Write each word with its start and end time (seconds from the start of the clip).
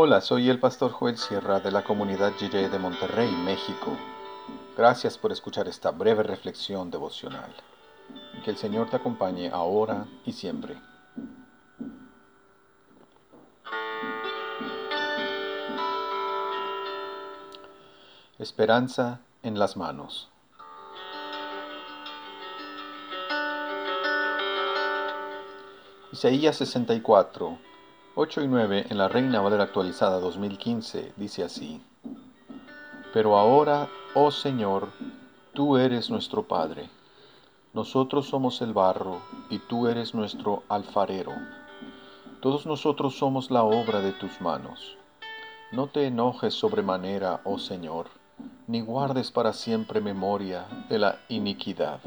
Hola, 0.00 0.20
soy 0.20 0.48
el 0.48 0.60
pastor 0.60 0.92
Joel 0.92 1.18
Sierra 1.18 1.58
de 1.58 1.72
la 1.72 1.82
comunidad 1.82 2.32
Jiré 2.38 2.68
de 2.68 2.78
Monterrey, 2.78 3.32
México. 3.44 3.96
Gracias 4.76 5.18
por 5.18 5.32
escuchar 5.32 5.66
esta 5.66 5.90
breve 5.90 6.22
reflexión 6.22 6.88
devocional. 6.88 7.52
Que 8.44 8.52
el 8.52 8.56
Señor 8.56 8.88
te 8.88 8.94
acompañe 8.94 9.50
ahora 9.50 10.06
y 10.24 10.30
siempre. 10.34 10.76
Esperanza 18.38 19.18
en 19.42 19.58
las 19.58 19.76
manos. 19.76 20.28
Isaías 26.12 26.54
64, 26.54 27.58
8 28.20 28.42
y 28.42 28.48
9 28.48 28.86
en 28.90 28.98
la 28.98 29.06
Reina 29.06 29.40
Valera 29.40 29.62
actualizada 29.62 30.18
2015 30.18 31.12
dice 31.16 31.44
así, 31.44 31.80
Pero 33.12 33.38
ahora, 33.38 33.88
oh 34.12 34.32
Señor, 34.32 34.88
tú 35.52 35.76
eres 35.76 36.10
nuestro 36.10 36.42
Padre, 36.42 36.90
nosotros 37.74 38.26
somos 38.26 38.60
el 38.60 38.72
barro 38.72 39.20
y 39.50 39.60
tú 39.60 39.86
eres 39.86 40.16
nuestro 40.16 40.64
alfarero, 40.68 41.30
todos 42.40 42.66
nosotros 42.66 43.16
somos 43.16 43.52
la 43.52 43.62
obra 43.62 44.00
de 44.00 44.10
tus 44.10 44.40
manos. 44.40 44.96
No 45.70 45.86
te 45.86 46.08
enojes 46.08 46.54
sobremanera, 46.54 47.40
oh 47.44 47.60
Señor, 47.60 48.08
ni 48.66 48.80
guardes 48.80 49.30
para 49.30 49.52
siempre 49.52 50.00
memoria 50.00 50.66
de 50.88 50.98
la 50.98 51.20
iniquidad. 51.28 52.00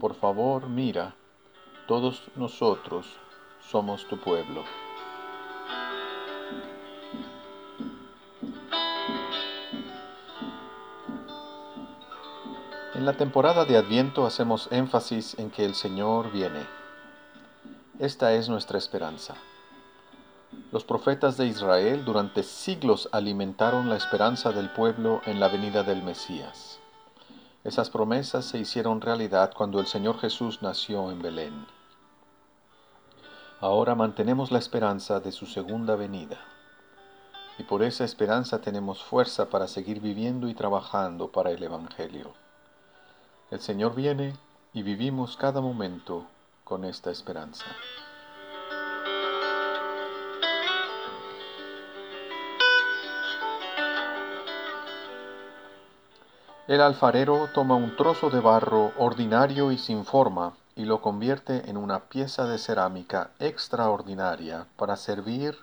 Por 0.00 0.14
favor, 0.14 0.70
mira, 0.70 1.14
todos 1.86 2.22
nosotros 2.34 3.04
somos 3.60 4.08
tu 4.08 4.18
pueblo. 4.18 4.87
En 12.98 13.06
la 13.06 13.12
temporada 13.12 13.64
de 13.64 13.76
Adviento 13.76 14.26
hacemos 14.26 14.66
énfasis 14.72 15.38
en 15.38 15.52
que 15.52 15.64
el 15.64 15.76
Señor 15.76 16.32
viene. 16.32 16.66
Esta 18.00 18.32
es 18.32 18.48
nuestra 18.48 18.76
esperanza. 18.76 19.36
Los 20.72 20.82
profetas 20.82 21.36
de 21.36 21.46
Israel 21.46 22.04
durante 22.04 22.42
siglos 22.42 23.08
alimentaron 23.12 23.88
la 23.88 23.94
esperanza 23.94 24.50
del 24.50 24.70
pueblo 24.70 25.20
en 25.26 25.38
la 25.38 25.46
venida 25.46 25.84
del 25.84 26.02
Mesías. 26.02 26.80
Esas 27.62 27.88
promesas 27.88 28.46
se 28.46 28.58
hicieron 28.58 29.00
realidad 29.00 29.52
cuando 29.56 29.78
el 29.78 29.86
Señor 29.86 30.18
Jesús 30.18 30.60
nació 30.60 31.12
en 31.12 31.22
Belén. 31.22 31.68
Ahora 33.60 33.94
mantenemos 33.94 34.50
la 34.50 34.58
esperanza 34.58 35.20
de 35.20 35.30
su 35.30 35.46
segunda 35.46 35.94
venida. 35.94 36.40
Y 37.60 37.62
por 37.62 37.84
esa 37.84 38.04
esperanza 38.04 38.60
tenemos 38.60 39.04
fuerza 39.04 39.50
para 39.50 39.68
seguir 39.68 40.00
viviendo 40.00 40.48
y 40.48 40.54
trabajando 40.54 41.30
para 41.30 41.52
el 41.52 41.62
Evangelio. 41.62 42.47
El 43.50 43.60
Señor 43.60 43.94
viene 43.94 44.34
y 44.74 44.82
vivimos 44.82 45.38
cada 45.38 45.62
momento 45.62 46.26
con 46.64 46.84
esta 46.84 47.10
esperanza. 47.10 47.64
El 56.66 56.82
alfarero 56.82 57.48
toma 57.54 57.76
un 57.76 57.96
trozo 57.96 58.28
de 58.28 58.40
barro 58.40 58.92
ordinario 58.98 59.72
y 59.72 59.78
sin 59.78 60.04
forma 60.04 60.52
y 60.76 60.84
lo 60.84 61.00
convierte 61.00 61.70
en 61.70 61.78
una 61.78 62.00
pieza 62.00 62.44
de 62.44 62.58
cerámica 62.58 63.30
extraordinaria 63.38 64.66
para 64.76 64.96
servir 64.96 65.56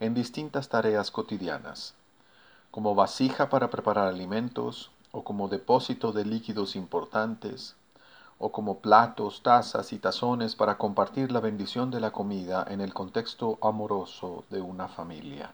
en 0.00 0.14
distintas 0.14 0.70
tareas 0.70 1.10
cotidianas, 1.10 1.92
como 2.70 2.94
vasija 2.94 3.50
para 3.50 3.68
preparar 3.68 4.08
alimentos, 4.08 4.90
o 5.18 5.24
como 5.24 5.48
depósito 5.48 6.12
de 6.12 6.24
líquidos 6.24 6.76
importantes, 6.76 7.74
o 8.38 8.52
como 8.52 8.78
platos, 8.78 9.42
tazas 9.42 9.92
y 9.92 9.98
tazones 9.98 10.54
para 10.54 10.78
compartir 10.78 11.32
la 11.32 11.40
bendición 11.40 11.90
de 11.90 11.98
la 11.98 12.12
comida 12.12 12.64
en 12.68 12.80
el 12.80 12.94
contexto 12.94 13.58
amoroso 13.60 14.44
de 14.48 14.60
una 14.60 14.86
familia. 14.86 15.52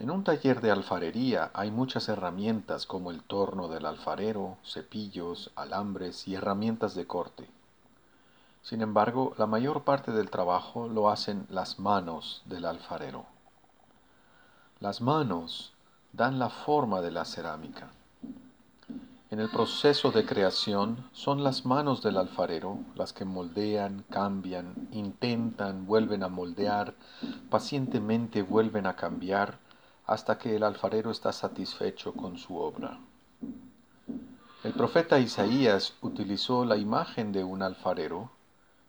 En 0.00 0.10
un 0.10 0.24
taller 0.24 0.60
de 0.60 0.72
alfarería 0.72 1.52
hay 1.54 1.70
muchas 1.70 2.08
herramientas 2.08 2.86
como 2.86 3.12
el 3.12 3.22
torno 3.22 3.68
del 3.68 3.86
alfarero, 3.86 4.56
cepillos, 4.64 5.52
alambres 5.54 6.26
y 6.26 6.34
herramientas 6.34 6.96
de 6.96 7.06
corte. 7.06 7.48
Sin 8.62 8.80
embargo, 8.80 9.32
la 9.38 9.46
mayor 9.46 9.84
parte 9.84 10.10
del 10.10 10.28
trabajo 10.28 10.88
lo 10.88 11.08
hacen 11.08 11.46
las 11.50 11.78
manos 11.78 12.42
del 12.46 12.64
alfarero. 12.64 13.26
Las 14.80 15.00
manos 15.00 15.73
dan 16.16 16.38
la 16.38 16.48
forma 16.48 17.00
de 17.00 17.10
la 17.10 17.24
cerámica. 17.24 17.90
En 19.30 19.40
el 19.40 19.50
proceso 19.50 20.12
de 20.12 20.24
creación 20.24 21.08
son 21.12 21.42
las 21.42 21.66
manos 21.66 22.04
del 22.04 22.18
alfarero 22.18 22.78
las 22.94 23.12
que 23.12 23.24
moldean, 23.24 24.04
cambian, 24.10 24.88
intentan, 24.92 25.86
vuelven 25.86 26.22
a 26.22 26.28
moldear, 26.28 26.94
pacientemente 27.50 28.42
vuelven 28.42 28.86
a 28.86 28.94
cambiar 28.94 29.58
hasta 30.06 30.38
que 30.38 30.54
el 30.54 30.62
alfarero 30.62 31.10
está 31.10 31.32
satisfecho 31.32 32.12
con 32.12 32.38
su 32.38 32.58
obra. 32.58 33.00
El 34.62 34.72
profeta 34.72 35.18
Isaías 35.18 35.94
utilizó 36.00 36.64
la 36.64 36.76
imagen 36.76 37.32
de 37.32 37.42
un 37.42 37.60
alfarero, 37.60 38.30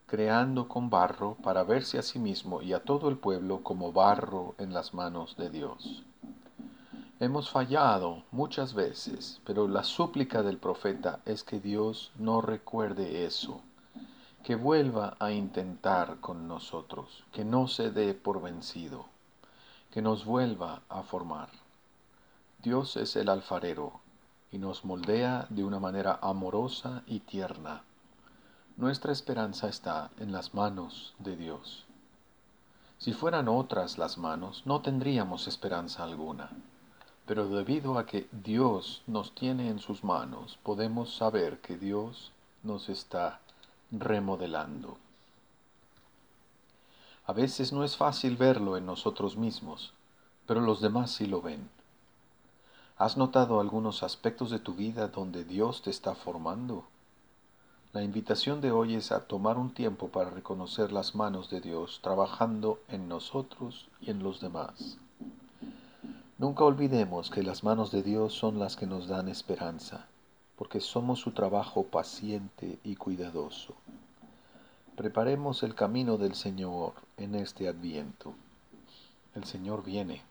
creando 0.06 0.68
con 0.68 0.92
barro 0.92 1.38
para 1.42 1.64
verse 1.64 1.98
a 1.98 2.04
sí 2.04 2.20
mismo 2.20 2.62
y 2.62 2.74
a 2.74 2.84
todo 2.84 3.10
el 3.10 3.18
pueblo 3.18 3.64
como 3.64 3.92
barro 3.92 4.54
en 4.60 4.74
las 4.74 4.94
manos 4.94 5.36
de 5.38 5.50
Dios. 5.50 6.04
Hemos 7.20 7.50
fallado 7.50 8.24
muchas 8.32 8.74
veces, 8.74 9.42
pero 9.46 9.68
la 9.68 9.84
súplica 9.84 10.44
del 10.44 10.58
profeta 10.58 11.20
es 11.26 11.44
que 11.44 11.60
Dios 11.60 12.12
no 12.18 12.42
recuerde 12.42 13.26
eso, 13.26 13.62
que 14.44 14.56
vuelva 14.56 15.16
a 15.20 15.32
intentar 15.32 16.20
con 16.20 16.48
nosotros, 16.48 17.24
que 17.32 17.46
no 17.46 17.68
se 17.68 17.92
dé 17.92 18.14
por 18.14 18.42
vencido 18.42 19.06
que 19.96 20.02
nos 20.02 20.26
vuelva 20.26 20.82
a 20.90 21.04
formar. 21.04 21.48
Dios 22.62 22.98
es 22.98 23.16
el 23.16 23.30
alfarero 23.30 24.02
y 24.52 24.58
nos 24.58 24.84
moldea 24.84 25.48
de 25.50 25.64
una 25.64 25.80
manera 25.80 26.20
amorosa 26.22 27.04
y 27.08 27.22
tierna. 27.22 27.82
Nuestra 28.76 29.14
esperanza 29.14 29.70
está 29.70 30.10
en 30.20 30.34
las 30.34 30.54
manos 30.54 31.14
de 31.20 31.38
Dios. 31.38 31.86
Si 32.98 33.14
fueran 33.14 33.48
otras 33.48 33.98
las 33.98 34.18
manos, 34.18 34.64
no 34.66 34.82
tendríamos 34.82 35.48
esperanza 35.48 36.04
alguna. 36.04 36.50
Pero 37.26 37.48
debido 37.48 37.98
a 37.98 38.06
que 38.06 38.28
Dios 38.32 39.02
nos 39.08 39.34
tiene 39.34 39.70
en 39.70 39.80
sus 39.80 40.04
manos, 40.04 40.60
podemos 40.62 41.16
saber 41.16 41.60
que 41.60 41.78
Dios 41.78 42.32
nos 42.62 42.90
está 42.90 43.40
remodelando. 43.92 44.98
A 47.26 47.34
veces 47.34 47.74
no 47.74 47.84
es 47.84 47.98
fácil 47.98 48.38
verlo 48.38 48.78
en 48.78 48.86
nosotros 48.86 49.38
mismos, 49.38 49.94
pero 50.46 50.62
los 50.62 50.82
demás 50.82 51.12
sí 51.12 51.26
lo 51.26 51.42
ven. 51.42 51.70
¿Has 52.98 53.18
notado 53.18 53.60
algunos 53.60 54.04
aspectos 54.04 54.52
de 54.52 54.60
tu 54.60 54.76
vida 54.76 55.08
donde 55.08 55.44
Dios 55.44 55.82
te 55.82 55.90
está 55.90 56.14
formando? 56.14 56.86
La 57.94 58.04
invitación 58.04 58.62
de 58.62 58.72
hoy 58.72 58.96
es 58.96 59.12
a 59.12 59.26
tomar 59.26 59.58
un 59.58 59.74
tiempo 59.74 60.10
para 60.10 60.30
reconocer 60.30 60.92
las 60.92 61.16
manos 61.16 61.50
de 61.50 61.62
Dios 61.62 62.00
trabajando 62.04 62.80
en 62.88 63.08
nosotros 63.08 63.88
y 64.00 64.12
en 64.12 64.22
los 64.22 64.40
demás. 64.40 64.98
Nunca 66.38 66.66
olvidemos 66.66 67.30
que 67.30 67.44
las 67.44 67.64
manos 67.64 67.92
de 67.92 68.04
Dios 68.04 68.34
son 68.34 68.60
las 68.60 68.76
que 68.76 68.86
nos 68.86 69.08
dan 69.08 69.30
esperanza, 69.30 70.06
porque 70.58 70.82
somos 70.82 71.20
su 71.20 71.32
trabajo 71.32 71.84
paciente 71.84 72.78
y 72.84 72.98
cuidadoso. 72.98 73.74
Preparemos 74.98 75.64
el 75.64 75.76
camino 75.76 76.18
del 76.18 76.36
Señor 76.36 76.92
en 77.16 77.36
este 77.36 77.70
adviento. 77.70 78.34
El 79.34 79.46
Señor 79.46 79.86
viene. 79.86 80.24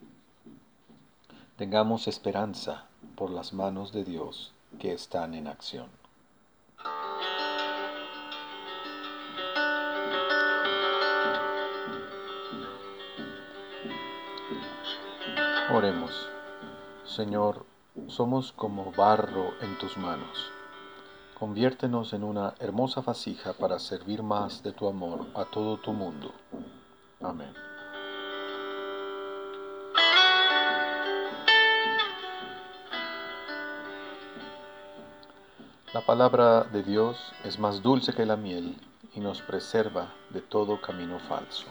Tengamos 1.57 2.07
esperanza 2.07 2.85
por 3.17 3.31
las 3.31 3.55
manos 3.55 3.91
de 3.93 4.05
Dios 4.05 4.53
que 4.79 4.93
están 4.93 5.33
en 5.33 5.47
acción. 5.47 6.04
Oremos. 15.75 16.29
Señor, 17.05 17.67
somos 18.07 18.53
como 18.53 18.93
barro 18.93 19.55
en 19.61 19.77
tus 19.79 19.97
manos 19.97 20.53
Conviértenos 21.37 22.13
en 22.13 22.23
una 22.23 22.55
hermosa 22.61 23.01
vasija 23.01 23.55
para 23.55 23.81
servir 23.81 24.23
más 24.23 24.63
de 24.63 24.71
tu 24.71 24.87
amor 24.87 25.27
a 25.35 25.45
todo 25.45 25.79
tu 25.79 25.93
mundo. 25.93 26.33
Amén. 27.21 27.53
La 35.93 36.07
palabra 36.07 36.63
de 36.63 36.85
Dios 36.85 37.33
es 37.43 37.59
más 37.59 37.83
dulce 37.83 38.13
que 38.13 38.25
la 38.25 38.37
miel 38.37 38.81
y 39.13 39.19
nos 39.19 39.43
preserva 39.43 40.13
de 40.31 40.41
todo 40.41 40.81
camino 40.81 41.19
falso. 41.19 41.67